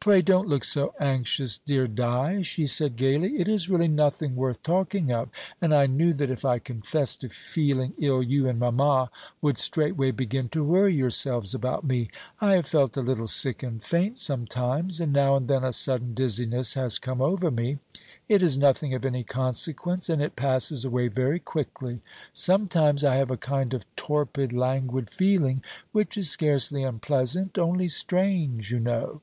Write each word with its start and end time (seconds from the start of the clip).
"Pray 0.00 0.20
don't 0.20 0.46
look 0.48 0.64
so 0.64 0.92
anxious, 1.00 1.56
dear 1.64 1.86
Di," 1.86 2.42
she 2.42 2.66
said 2.66 2.94
gaily; 2.94 3.38
"it 3.40 3.48
is 3.48 3.70
really 3.70 3.88
nothing 3.88 4.36
worth 4.36 4.62
talking 4.62 5.10
of; 5.10 5.30
and 5.62 5.72
I 5.72 5.86
knew 5.86 6.12
that 6.12 6.30
if 6.30 6.44
I 6.44 6.58
confessed 6.58 7.22
to 7.22 7.30
feeling 7.30 7.94
ill 7.96 8.22
you 8.22 8.46
and 8.46 8.58
mamma 8.60 9.10
would 9.40 9.56
straightway 9.56 10.10
begin 10.10 10.50
to 10.50 10.62
worry 10.62 10.94
yourselves 10.94 11.54
about 11.54 11.84
me. 11.84 12.10
I 12.38 12.52
have 12.52 12.66
felt 12.66 12.98
a 12.98 13.00
little 13.00 13.26
sick 13.26 13.62
and 13.62 13.82
faint 13.82 14.18
sometimes; 14.20 15.00
and 15.00 15.10
now 15.10 15.36
and 15.36 15.48
then 15.48 15.64
a 15.64 15.72
sudden 15.72 16.12
dizziness 16.12 16.74
has 16.74 16.98
come 16.98 17.22
over 17.22 17.50
me. 17.50 17.78
It 18.28 18.42
is 18.42 18.58
nothing 18.58 18.92
of 18.92 19.06
any 19.06 19.24
consequence, 19.24 20.10
and 20.10 20.20
it 20.20 20.36
passes 20.36 20.84
away 20.84 21.08
very 21.08 21.40
quickly. 21.40 22.02
Sometimes 22.34 23.04
I 23.04 23.16
have 23.16 23.30
a 23.30 23.38
kind 23.38 23.72
of 23.72 23.86
torpid 23.96 24.52
languid 24.52 25.08
feeling, 25.08 25.62
which 25.92 26.18
is 26.18 26.28
scarcely 26.28 26.82
unpleasant, 26.82 27.56
only 27.56 27.88
strange, 27.88 28.70
you 28.70 28.80
know. 28.80 29.22